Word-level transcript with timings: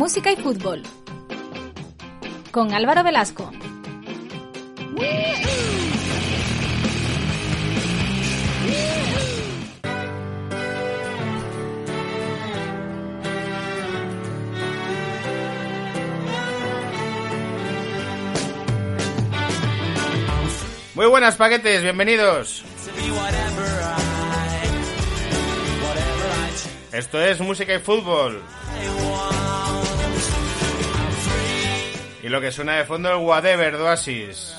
Música 0.00 0.32
y 0.32 0.36
fútbol. 0.36 0.82
Con 2.50 2.72
Álvaro 2.72 3.04
Velasco. 3.04 3.52
Muy 20.94 21.06
buenas 21.08 21.36
paquetes, 21.36 21.82
bienvenidos. 21.82 22.64
Esto 26.90 27.20
es 27.20 27.38
música 27.40 27.74
y 27.74 27.78
fútbol. 27.80 28.42
Lo 32.30 32.40
que 32.40 32.52
suena 32.52 32.76
de 32.76 32.84
fondo 32.84 33.10
es 33.10 33.16
Whatever 33.20 33.76
de 33.76 33.82
Oasis. 33.82 34.54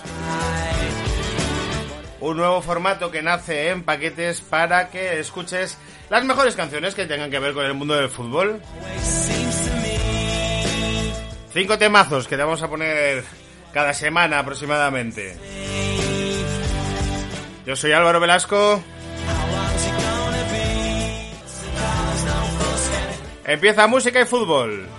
Un 2.19 2.35
nuevo 2.35 2.61
formato 2.61 3.09
que 3.09 3.21
nace 3.21 3.69
en 3.69 3.83
paquetes 3.83 4.41
para 4.41 4.89
que 4.89 5.21
escuches 5.21 5.77
las 6.09 6.25
mejores 6.25 6.57
canciones 6.57 6.95
que 6.95 7.05
tengan 7.05 7.31
que 7.31 7.39
ver 7.39 7.53
con 7.53 7.65
el 7.65 7.73
mundo 7.73 7.93
del 7.93 8.09
fútbol. 8.09 8.61
Cinco 11.53 11.77
temazos 11.77 12.27
que 12.27 12.35
te 12.35 12.43
vamos 12.43 12.61
a 12.61 12.67
poner 12.67 13.23
cada 13.71 13.93
semana 13.93 14.39
aproximadamente. 14.39 15.37
Yo 17.65 17.77
soy 17.77 17.93
Álvaro 17.93 18.19
Velasco. 18.19 18.83
Empieza 23.45 23.87
música 23.87 24.19
y 24.19 24.25
fútbol. 24.25 24.89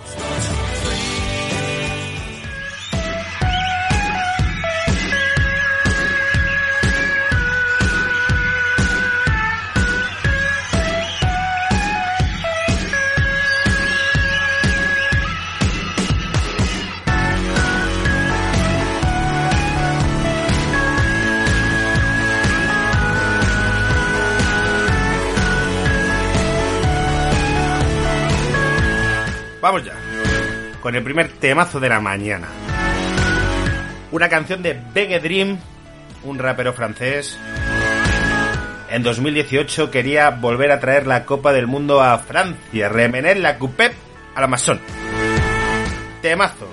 Con 30.83 30.95
el 30.95 31.01
primer 31.01 31.29
temazo 31.29 31.79
de 31.79 31.87
la 31.87 32.01
mañana. 32.01 32.49
Una 34.11 34.27
canción 34.27 34.61
de 34.61 34.77
Bege 34.93 35.21
Dream, 35.21 35.57
un 36.25 36.37
rapero 36.37 36.73
francés. 36.73 37.39
En 38.89 39.01
2018 39.01 39.89
quería 39.89 40.29
volver 40.31 40.71
a 40.71 40.81
traer 40.81 41.07
la 41.07 41.23
Copa 41.23 41.53
del 41.53 41.67
Mundo 41.67 42.01
a 42.01 42.19
Francia, 42.19 42.89
remener 42.89 43.37
la 43.37 43.57
Coupé 43.57 43.93
a 44.35 44.41
la 44.41 44.47
Masón. 44.47 44.81
Temazo. 46.21 46.67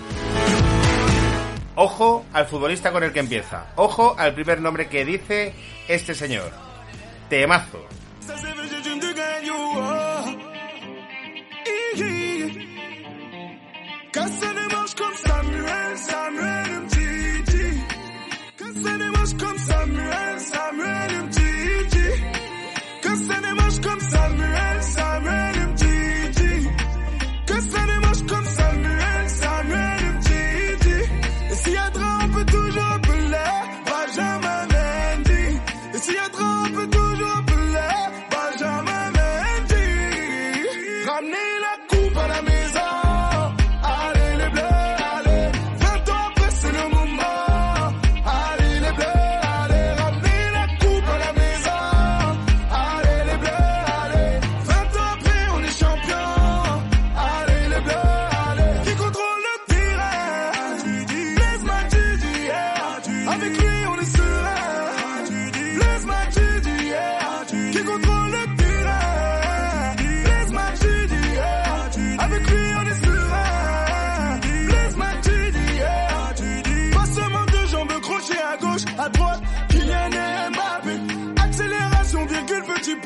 Ojo 1.77 2.27
al 2.33 2.47
futbolista 2.47 2.91
con 2.91 3.05
el 3.05 3.13
que 3.13 3.21
empieza. 3.21 3.67
Ojo 3.77 4.17
al 4.19 4.35
primer 4.35 4.61
nombre 4.61 4.89
que 4.89 5.05
dice 5.05 5.55
este 5.87 6.17
señor. 6.17 6.51
Temazo. 7.29 7.87
Casse-les-manches 14.13 14.95
comme 14.97 15.15
Samuel, 15.15 15.97
Samuel 15.97 16.80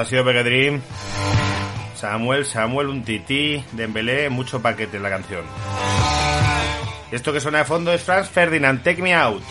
Ha 0.00 0.04
sido 0.06 0.24
Big 0.24 0.42
Dream. 0.42 0.80
Samuel, 1.94 2.46
Samuel, 2.46 2.88
un 2.88 3.04
tití, 3.04 3.62
Dembélé, 3.72 4.30
mucho 4.30 4.62
paquete 4.62 4.96
en 4.96 5.02
la 5.02 5.10
canción. 5.10 5.44
Esto 7.12 7.32
que 7.32 7.40
suena 7.40 7.58
de 7.58 7.64
fondo 7.64 7.92
es 7.92 8.02
Franz 8.02 8.30
Ferdinand, 8.30 8.82
Take 8.82 9.02
Me 9.02 9.14
Out. 9.14 9.42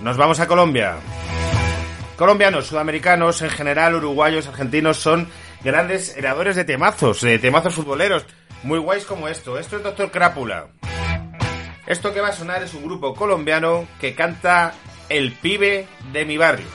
Nos 0.00 0.16
vamos 0.16 0.40
a 0.40 0.46
Colombia. 0.46 0.96
Colombianos, 2.16 2.66
sudamericanos, 2.66 3.42
en 3.42 3.50
general, 3.50 3.94
uruguayos, 3.96 4.46
argentinos, 4.46 4.96
son 4.96 5.28
grandes 5.62 6.16
heredores 6.16 6.56
de 6.56 6.64
temazos, 6.64 7.20
de 7.20 7.38
temazos 7.38 7.74
futboleros, 7.74 8.24
muy 8.62 8.78
guays 8.78 9.04
como 9.04 9.28
esto. 9.28 9.58
Esto 9.58 9.76
es 9.76 9.82
Doctor 9.82 10.10
Crápula. 10.10 10.68
Esto 11.86 12.12
que 12.12 12.20
va 12.20 12.28
a 12.28 12.32
sonar 12.32 12.62
es 12.62 12.72
un 12.72 12.84
grupo 12.84 13.14
colombiano 13.14 13.86
que 14.00 14.14
canta 14.14 14.72
El 15.08 15.32
pibe 15.32 15.86
de 16.12 16.24
mi 16.26 16.36
barrio. 16.36 16.66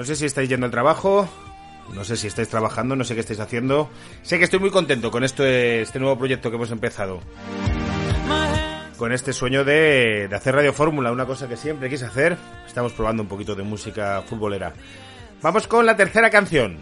No 0.00 0.06
sé 0.06 0.16
si 0.16 0.24
estáis 0.24 0.48
yendo 0.48 0.64
al 0.64 0.72
trabajo, 0.72 1.28
no 1.92 2.04
sé 2.04 2.16
si 2.16 2.26
estáis 2.26 2.48
trabajando, 2.48 2.96
no 2.96 3.04
sé 3.04 3.12
qué 3.12 3.20
estáis 3.20 3.38
haciendo. 3.38 3.90
Sé 4.22 4.38
que 4.38 4.44
estoy 4.44 4.58
muy 4.58 4.70
contento 4.70 5.10
con 5.10 5.24
esto, 5.24 5.44
este 5.44 5.98
nuevo 5.98 6.16
proyecto 6.16 6.48
que 6.48 6.56
hemos 6.56 6.70
empezado. 6.70 7.20
Con 8.96 9.12
este 9.12 9.34
sueño 9.34 9.62
de, 9.62 10.26
de 10.26 10.34
hacer 10.34 10.54
Radio 10.54 10.72
Fórmula, 10.72 11.12
una 11.12 11.26
cosa 11.26 11.48
que 11.48 11.58
siempre 11.58 11.90
quise 11.90 12.06
hacer. 12.06 12.38
Estamos 12.66 12.94
probando 12.94 13.22
un 13.22 13.28
poquito 13.28 13.54
de 13.54 13.62
música 13.62 14.22
futbolera. 14.22 14.72
Vamos 15.42 15.66
con 15.66 15.84
la 15.84 15.94
tercera 15.94 16.30
canción. 16.30 16.78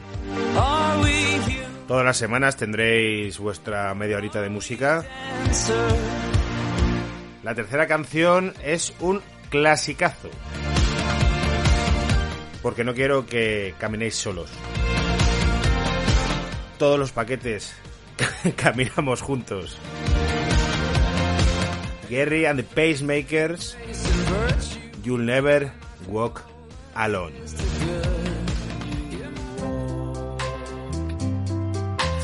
Todas 1.89 2.05
las 2.05 2.17
semanas 2.17 2.57
tendréis 2.57 3.37
vuestra 3.41 3.93
media 3.97 4.17
horita 4.17 4.41
de 4.41 4.49
música. 4.49 5.05
La 7.43 7.53
tercera 7.53 7.89
canción 7.89 8.55
es 8.63 8.95
un 9.01 9.21
clasicazo. 9.51 10.31
Porque 12.63 12.85
no 12.85 12.95
quiero 12.95 13.27
que 13.27 13.75
caminéis 13.79 14.17
solos. 14.17 14.51
Todos 16.79 16.99
los 16.99 17.13
paquetes 17.13 17.75
caminamos 18.57 19.23
juntos. 19.23 19.79
Gary 22.09 22.47
and 22.47 22.59
the 22.59 22.63
Pacemakers, 22.65 23.77
You'll 25.05 25.25
Never 25.25 25.71
Walk 26.09 26.43
Alone. 26.95 27.35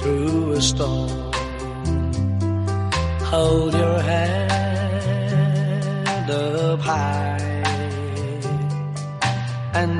through 0.00 0.52
a 0.52 0.60
storm. 0.60 1.10
Hold 3.30 3.72
your 3.74 4.00
head 4.02 4.50
up 6.30 6.80
high 6.80 7.43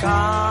Walk 0.00 0.47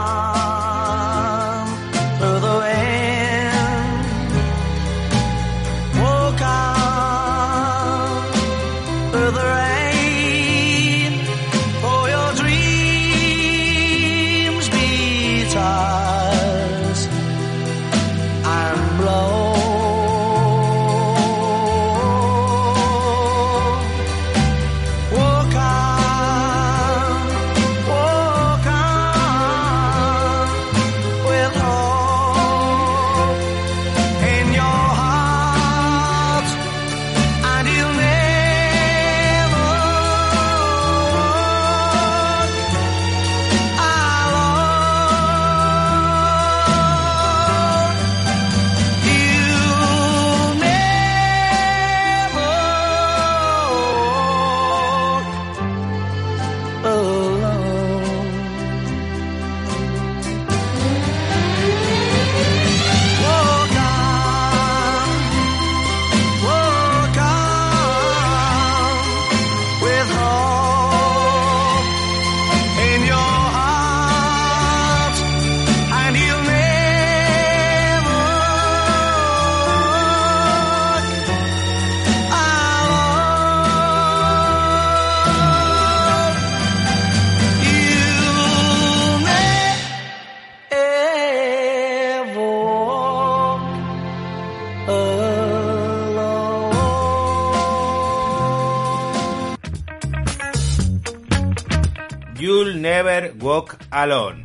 You'll 102.48 102.80
Never 102.80 103.34
Walk 103.42 103.76
Alone. 103.92 104.42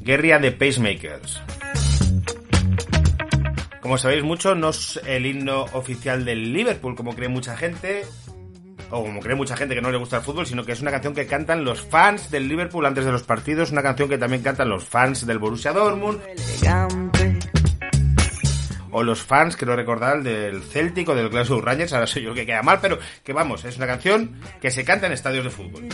Guerrilla 0.00 0.38
de 0.38 0.52
Pacemakers. 0.52 1.42
Como 3.80 3.98
sabéis 3.98 4.22
mucho, 4.22 4.54
no 4.54 4.68
es 4.68 5.00
el 5.04 5.26
himno 5.26 5.64
oficial 5.72 6.24
del 6.24 6.52
Liverpool, 6.52 6.94
como 6.94 7.16
cree 7.16 7.28
mucha 7.28 7.56
gente, 7.56 8.04
o 8.90 9.02
como 9.02 9.18
cree 9.18 9.34
mucha 9.34 9.56
gente 9.56 9.74
que 9.74 9.82
no 9.82 9.90
le 9.90 9.98
gusta 9.98 10.18
el 10.18 10.22
fútbol, 10.22 10.46
sino 10.46 10.64
que 10.64 10.70
es 10.70 10.80
una 10.80 10.92
canción 10.92 11.14
que 11.14 11.26
cantan 11.26 11.64
los 11.64 11.80
fans 11.80 12.30
del 12.30 12.46
Liverpool 12.46 12.86
antes 12.86 13.04
de 13.04 13.10
los 13.10 13.24
partidos, 13.24 13.72
una 13.72 13.82
canción 13.82 14.08
que 14.08 14.18
también 14.18 14.44
cantan 14.44 14.68
los 14.68 14.84
fans 14.84 15.26
del 15.26 15.40
Borussia 15.40 15.72
Dortmund, 15.72 16.20
o 18.94 19.02
los 19.02 19.22
fans, 19.22 19.56
creo 19.56 19.74
recordar, 19.74 20.22
del 20.22 20.62
Celtic 20.62 21.08
o 21.08 21.16
del 21.16 21.28
Glasgow 21.28 21.60
Rangers, 21.60 21.92
ahora 21.92 22.06
soy 22.06 22.22
yo 22.22 22.30
el 22.30 22.36
que 22.36 22.46
queda 22.46 22.62
mal, 22.62 22.78
pero 22.80 22.98
que 23.24 23.32
vamos, 23.32 23.64
es 23.64 23.76
una 23.76 23.88
canción 23.88 24.40
que 24.60 24.70
se 24.70 24.84
canta 24.84 25.06
en 25.06 25.12
estadios 25.12 25.42
de 25.42 25.50
fútbol. 25.50 25.88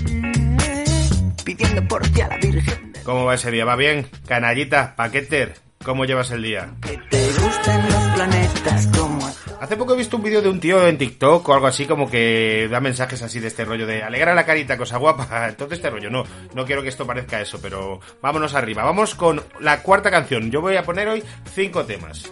pidiendo 1.43 1.89
por 1.89 2.07
ti 2.09 2.21
a 2.21 2.29
la 2.29 2.37
Virgen. 2.37 2.93
¿Cómo 3.03 3.25
va 3.25 3.35
ese 3.35 3.51
día? 3.51 3.65
¿Va 3.65 3.75
bien? 3.75 4.07
Canallita, 4.27 4.95
Paqueter, 4.97 5.55
¿cómo 5.83 6.05
llevas 6.05 6.31
el 6.31 6.43
día? 6.43 6.75
Que 6.83 6.99
te 7.09 7.27
gusten 7.41 7.83
los 7.89 8.05
planetas 8.15 8.87
como 8.89 9.31
Hace 9.61 9.77
poco 9.77 9.95
he 9.95 9.97
visto 9.97 10.19
un 10.19 10.23
vídeo 10.23 10.43
de 10.43 10.51
un 10.51 10.61
tío 10.61 10.87
en 10.87 10.99
TikTok 10.99 11.49
o 11.49 11.55
algo 11.55 11.67
así 11.67 11.87
como 11.87 12.11
que 12.11 12.69
da 12.71 12.81
mensajes 12.81 13.23
así 13.23 13.41
de 13.41 13.49
este 13.49 13.65
rollo 13.65 13.87
de 13.87 14.03
alegra 14.03 14.35
la 14.35 14.45
carita, 14.45 14.77
cosa 14.77 14.99
guapa. 14.99 15.27
Entonces 15.49 15.79
este 15.79 15.89
rollo, 15.89 16.11
no, 16.11 16.25
no 16.55 16.67
quiero 16.67 16.83
que 16.83 16.91
esto 16.91 17.07
parezca 17.07 17.41
eso, 17.41 17.59
pero 17.63 18.01
vámonos 18.21 18.55
arriba. 18.55 18.85
Vamos 18.85 19.15
con 19.15 19.43
la 19.61 19.83
cuarta 19.83 20.11
canción. 20.11 20.51
Yo 20.51 20.61
voy 20.61 20.77
a 20.77 20.83
poner 20.83 21.09
hoy 21.09 21.23
cinco 21.55 21.85
temas. 21.85 22.31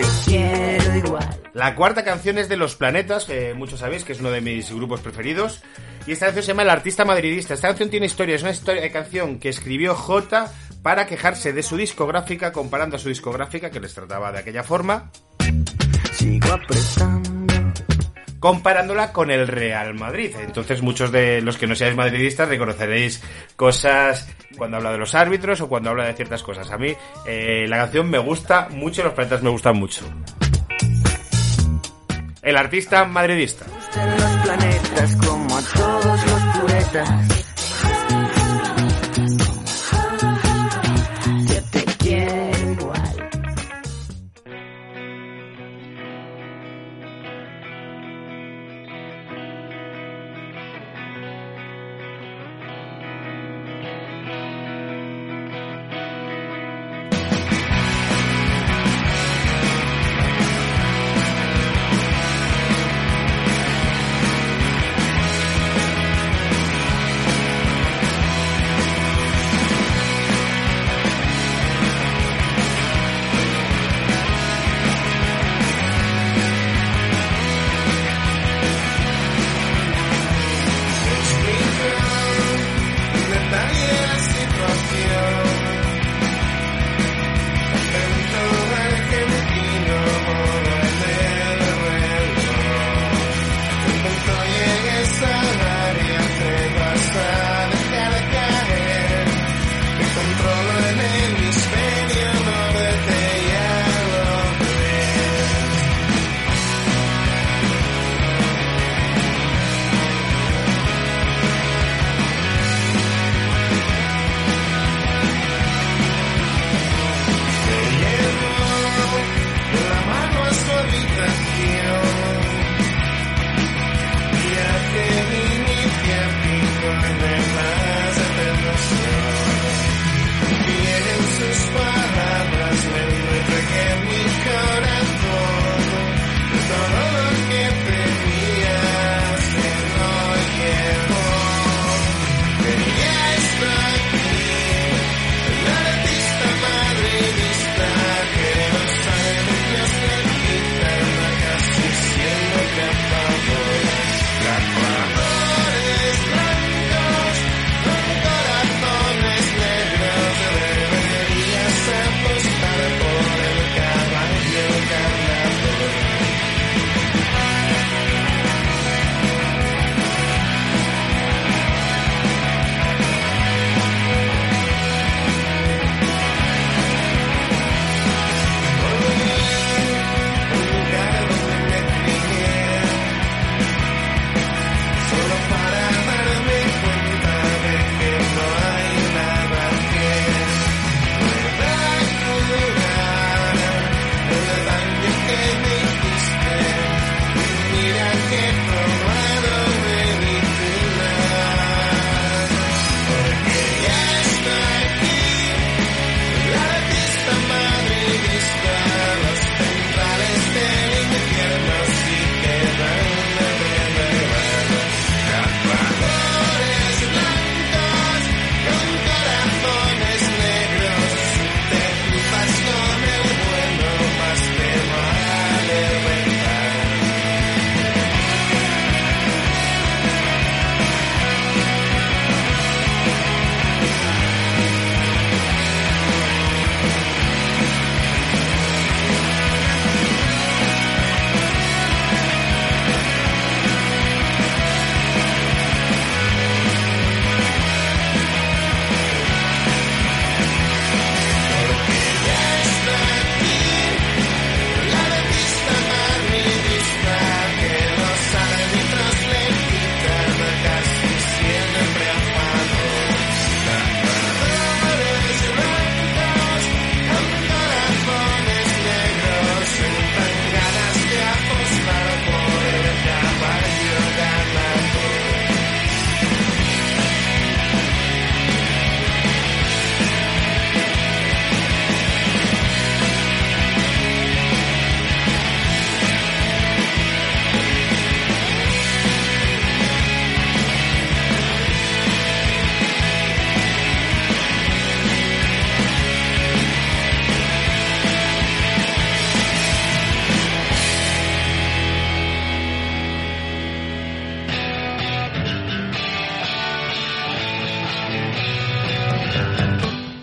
Te 0.00 0.30
quiero 0.30 0.96
igual. 0.96 1.40
La 1.52 1.74
cuarta 1.74 2.04
canción 2.04 2.38
es 2.38 2.48
de 2.48 2.56
Los 2.56 2.76
Planetas, 2.76 3.24
que 3.24 3.54
muchos 3.54 3.80
sabéis 3.80 4.04
que 4.04 4.12
es 4.12 4.20
uno 4.20 4.30
de 4.30 4.40
mis 4.40 4.72
grupos 4.72 5.00
preferidos. 5.00 5.62
Y 6.06 6.12
esta 6.12 6.26
canción 6.26 6.44
se 6.44 6.48
llama 6.48 6.62
El 6.62 6.70
Artista 6.70 7.04
Madridista. 7.04 7.54
Esta 7.54 7.68
canción 7.68 7.90
tiene 7.90 8.06
historia, 8.06 8.34
es 8.34 8.42
una 8.42 8.52
historia 8.52 8.82
de 8.82 8.90
canción 8.90 9.38
que 9.38 9.48
escribió 9.48 9.94
J 9.94 10.50
para 10.82 11.06
quejarse 11.06 11.52
de 11.52 11.62
su 11.62 11.76
discográfica, 11.76 12.52
comparando 12.52 12.96
a 12.96 12.98
su 12.98 13.08
discográfica, 13.08 13.70
que 13.70 13.80
les 13.80 13.94
trataba 13.94 14.32
de 14.32 14.38
aquella 14.38 14.62
forma, 14.62 15.10
Sigo 16.12 16.52
apretando. 16.52 17.39
Comparándola 18.40 19.12
con 19.12 19.30
el 19.30 19.46
Real 19.46 19.94
Madrid. 19.94 20.34
Entonces 20.40 20.82
muchos 20.82 21.12
de 21.12 21.42
los 21.42 21.58
que 21.58 21.66
no 21.66 21.76
seáis 21.76 21.94
madridistas 21.94 22.48
reconoceréis 22.48 23.22
cosas 23.54 24.28
cuando 24.56 24.78
habla 24.78 24.92
de 24.92 24.98
los 24.98 25.14
árbitros 25.14 25.60
o 25.60 25.68
cuando 25.68 25.90
habla 25.90 26.06
de 26.06 26.14
ciertas 26.14 26.42
cosas. 26.42 26.70
A 26.70 26.78
mí 26.78 26.94
eh, 27.26 27.66
la 27.68 27.76
canción 27.76 28.10
me 28.10 28.18
gusta 28.18 28.68
mucho, 28.70 29.04
los 29.04 29.12
planetas 29.12 29.42
me 29.42 29.50
gustan 29.50 29.76
mucho. 29.76 30.02
El 32.42 32.56
artista 32.56 33.04
madridista. 33.04 33.66
Gustan 33.66 34.18
los 34.18 34.36
planetas 34.42 35.16
como 35.16 35.60
todos 35.62 36.26
los 36.26 36.56
puretas. 36.56 37.39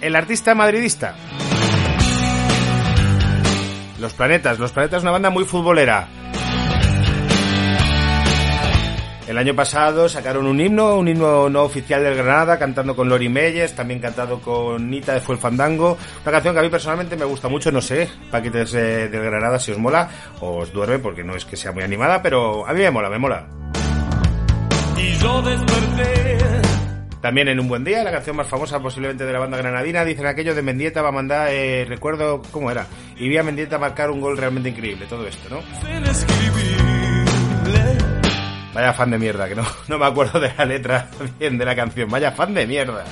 El 0.08 0.16
artista 0.16 0.56
madridista. 0.56 1.16
Los 4.00 4.14
Planetas. 4.14 4.58
Los 4.58 4.72
Planetas 4.72 5.00
es 5.00 5.04
una 5.04 5.12
banda 5.12 5.30
muy 5.30 5.44
futbolera. 5.44 6.08
El 9.28 9.38
año 9.38 9.54
pasado 9.54 10.08
sacaron 10.08 10.48
un 10.48 10.62
himno, 10.62 10.96
un 10.96 11.10
himno 11.10 11.50
no 11.50 11.64
oficial 11.64 12.06
del 12.06 12.16
Granada, 12.16 12.58
cantando 12.58 12.96
con 12.96 13.10
Lori 13.10 13.28
Meyes, 13.28 13.76
también 13.76 14.00
cantado 14.00 14.40
con 14.40 14.90
Nita 14.90 15.14
de 15.14 15.20
Fue 15.20 15.36
Fandango. 15.36 15.98
Una 16.24 16.32
canción 16.32 16.54
que 16.54 16.62
a 16.62 16.64
mí 16.64 16.70
personalmente 16.70 17.18
me 17.18 17.26
gusta 17.26 17.50
mucho, 17.50 17.70
no 17.70 17.82
sé, 17.82 18.10
paquetes 18.32 18.76
eh, 18.76 19.10
del 19.10 19.24
Granada 19.24 19.60
si 19.60 19.74
os 19.74 19.78
mola 19.78 20.10
o 20.40 20.60
os 20.60 20.72
duerme, 20.72 21.00
porque 21.00 21.26
no 21.26 21.36
es 21.36 21.44
que 21.44 21.58
sea 21.58 21.74
muy 21.74 21.84
animada, 21.84 22.22
pero 22.22 22.66
a 22.66 22.72
mí 22.72 22.80
me 22.80 22.92
mola, 22.92 23.10
me 23.10 23.18
mola. 23.20 23.46
Y 24.96 25.18
yo 25.18 25.42
desperté. 25.42 26.67
También 27.22 27.48
en 27.48 27.60
un 27.60 27.68
buen 27.68 27.84
día, 27.84 28.04
la 28.04 28.12
canción 28.12 28.36
más 28.36 28.48
famosa 28.48 28.80
posiblemente 28.80 29.26
de 29.26 29.34
la 29.34 29.40
banda 29.40 29.58
granadina, 29.58 30.06
dicen 30.06 30.28
aquello 30.28 30.54
de 30.54 30.62
Mendieta 30.62 31.02
va 31.02 31.10
a 31.10 31.12
mandar, 31.12 31.50
eh, 31.52 31.84
recuerdo 31.88 32.44
cómo 32.52 32.70
era, 32.70 32.86
y 33.16 33.28
vi 33.28 33.38
a 33.38 33.44
Mendieta 33.44 33.80
marcar 33.80 34.12
un 34.12 34.22
gol 34.22 34.38
realmente 34.38 34.70
increíble, 34.70 35.08
todo 35.08 35.26
esto, 35.28 35.50
¿no? 35.50 35.62
Vaya 38.72 38.94
fan 38.94 39.10
de 39.10 39.18
mierda, 39.18 39.50
que 39.50 39.56
no, 39.56 39.66
no 39.88 39.98
me 39.98 40.06
acuerdo 40.06 40.40
de 40.40 40.54
la 40.56 40.66
letra 40.66 41.10
bien 41.40 41.58
de 41.58 41.66
la 41.66 41.76
canción, 41.76 42.08
vaya 42.08 42.32
fan 42.32 42.54
de 42.54 42.68
mierda. 42.68 43.04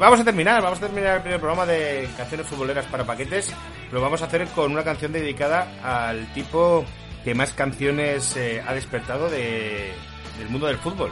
Vamos 0.00 0.18
a 0.18 0.24
terminar, 0.24 0.62
vamos 0.62 0.78
a 0.78 0.86
terminar 0.86 1.16
el 1.16 1.22
primer 1.22 1.38
programa 1.38 1.66
de 1.66 2.08
canciones 2.16 2.46
futboleras 2.46 2.86
para 2.86 3.04
paquetes, 3.04 3.54
lo 3.92 4.00
vamos 4.00 4.20
a 4.22 4.24
hacer 4.24 4.48
con 4.48 4.72
una 4.72 4.82
canción 4.82 5.12
dedicada 5.12 5.68
al 5.84 6.32
tipo 6.32 6.84
que 7.24 7.34
más 7.34 7.52
canciones 7.52 8.36
eh, 8.36 8.62
ha 8.66 8.74
despertado 8.74 9.28
de, 9.28 9.92
del 10.38 10.48
mundo 10.48 10.66
del 10.66 10.78
fútbol. 10.78 11.10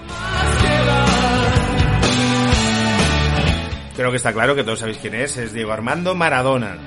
Creo 3.96 4.10
que 4.10 4.16
está 4.16 4.32
claro 4.32 4.54
que 4.54 4.62
todos 4.62 4.78
sabéis 4.78 4.98
quién 4.98 5.14
es, 5.14 5.36
es 5.36 5.52
Diego 5.52 5.72
Armando 5.72 6.14
Maradona. 6.14 6.78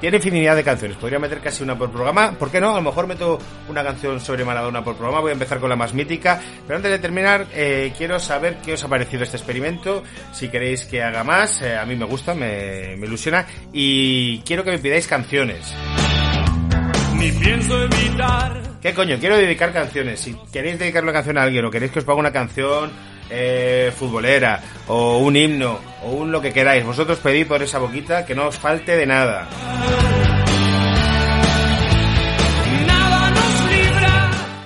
Tiene 0.00 0.18
infinidad 0.18 0.54
de 0.54 0.62
canciones, 0.62 0.96
podría 0.98 1.18
meter 1.18 1.40
casi 1.40 1.62
una 1.62 1.76
por 1.76 1.90
programa. 1.90 2.32
¿Por 2.32 2.50
qué 2.50 2.60
no? 2.60 2.72
A 2.72 2.76
lo 2.76 2.82
mejor 2.82 3.06
meto 3.06 3.38
una 3.68 3.82
canción 3.82 4.20
sobre 4.20 4.44
Maradona 4.44 4.84
por 4.84 4.94
programa. 4.96 5.20
Voy 5.20 5.30
a 5.30 5.32
empezar 5.32 5.58
con 5.58 5.70
la 5.70 5.76
más 5.76 5.94
mítica. 5.94 6.40
Pero 6.66 6.76
antes 6.76 6.90
de 6.90 6.98
terminar, 6.98 7.46
eh, 7.54 7.92
quiero 7.96 8.20
saber 8.20 8.58
qué 8.64 8.74
os 8.74 8.84
ha 8.84 8.88
parecido 8.88 9.22
este 9.22 9.38
experimento. 9.38 10.02
Si 10.32 10.48
queréis 10.48 10.84
que 10.84 11.02
haga 11.02 11.24
más, 11.24 11.62
eh, 11.62 11.76
a 11.76 11.86
mí 11.86 11.96
me 11.96 12.04
gusta, 12.04 12.34
me, 12.34 12.96
me 12.96 13.06
ilusiona. 13.06 13.46
Y 13.72 14.40
quiero 14.40 14.64
que 14.64 14.72
me 14.72 14.78
pidáis 14.78 15.06
canciones. 15.06 15.74
Ni 17.16 17.32
pienso 17.32 17.82
evitar. 17.82 18.62
¿Qué 18.82 18.92
coño? 18.92 19.16
Quiero 19.18 19.36
dedicar 19.36 19.72
canciones. 19.72 20.20
Si 20.20 20.36
queréis 20.52 20.78
dedicar 20.78 21.02
una 21.02 21.14
canción 21.14 21.38
a 21.38 21.42
alguien 21.42 21.64
o 21.64 21.70
queréis 21.70 21.90
que 21.90 22.00
os 22.00 22.04
ponga 22.04 22.20
una 22.20 22.32
canción 22.32 22.92
eh, 23.30 23.92
futbolera 23.96 24.60
o 24.88 25.18
un 25.18 25.36
himno 25.36 25.78
o 26.02 26.10
un 26.10 26.30
lo 26.32 26.40
que 26.40 26.52
queráis, 26.52 26.84
vosotros 26.84 27.18
pedid 27.18 27.46
por 27.46 27.62
esa 27.62 27.78
boquita 27.78 28.24
que 28.24 28.34
no 28.34 28.46
os 28.46 28.56
falte 28.56 28.96
de 28.96 29.06
nada. 29.06 29.48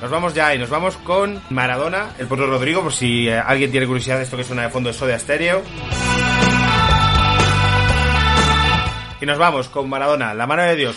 Nos 0.01 0.11
vamos 0.11 0.35
ya 0.35 0.55
y 0.55 0.59
nos 0.59 0.70
vamos 0.70 0.96
con 0.96 1.40
Maradona, 1.51 2.11
el 2.18 2.27
potro 2.27 2.46
Rodrigo, 2.46 2.83
por 2.83 2.92
si 2.92 3.29
eh, 3.29 3.38
alguien 3.38 3.70
tiene 3.70 3.87
curiosidad 3.87 4.16
de 4.16 4.25
esto 4.25 4.37
que 4.37 4.44
suena 4.44 4.62
de 4.62 4.70
fondo 4.70 4.88
de 4.88 4.94
Soda 4.94 5.18
Stereo. 5.18 5.62
Y 9.20 9.27
nos 9.27 9.38
vamos 9.38 9.68
con 9.68 9.88
Maradona, 9.88 10.33
la 10.33 10.46
mano 10.46 10.62
de 10.62 10.77
Dios. 10.77 10.96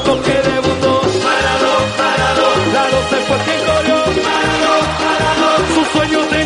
A 0.00 0.02
poco 0.02 0.22
que 0.22 0.32
debutó, 0.32 1.00
parado, 1.22 1.72
parado, 1.98 2.46
la 2.72 2.84
doce 2.88 3.16
fue 3.26 3.36
quien 3.44 3.60
corrió, 3.68 3.98
parado, 4.24 4.72
parado. 5.04 5.48
Su 5.74 5.82
sueño 5.92 6.20
tenía 6.28 6.39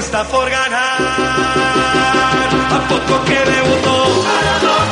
está 0.00 0.24
por 0.24 0.48
ganar. 0.48 0.96
A 2.70 2.88
poco 2.88 3.24
que 3.24 3.34
debutó. 3.34 4.89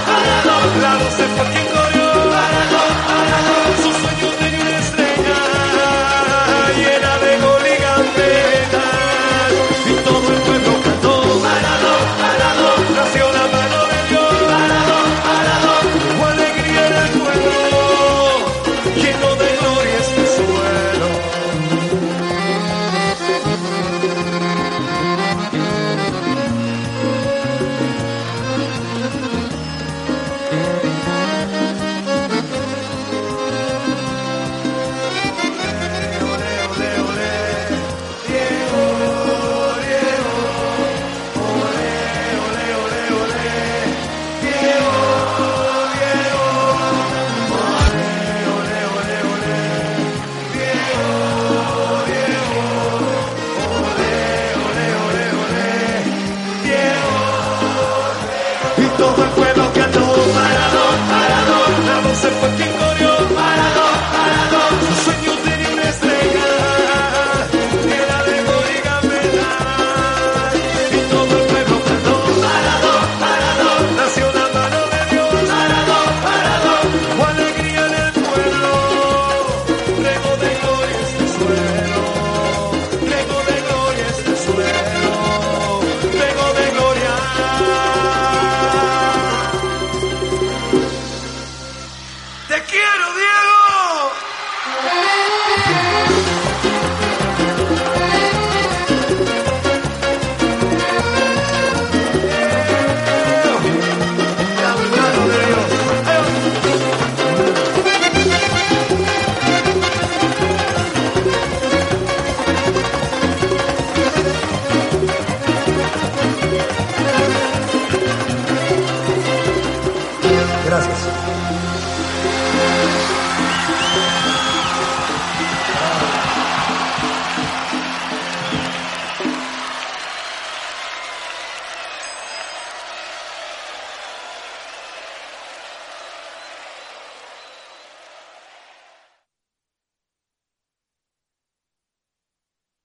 quiero, 92.98 93.14
Dios. 93.14 93.37